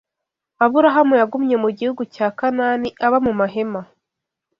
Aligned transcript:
Aburahamu 0.65 1.13
yagumye 1.21 1.55
mu 1.63 1.69
gihugu 1.77 2.01
cya 2.15 2.27
Kanani 2.37 2.89
aba 3.05 3.17
mu 3.25 3.33
mahema 3.39 3.81